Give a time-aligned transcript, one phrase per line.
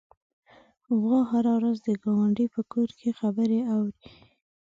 [0.99, 3.99] غوا هره ورځ د ګاونډي په کور کې خبرې اوري.